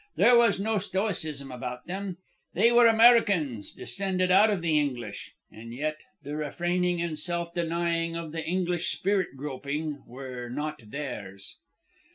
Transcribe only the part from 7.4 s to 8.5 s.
denying of the